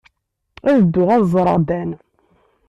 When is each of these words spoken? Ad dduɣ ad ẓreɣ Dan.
Ad 0.69 0.77
dduɣ 0.81 1.09
ad 1.15 1.23
ẓreɣ 1.33 1.57
Dan. 1.67 1.91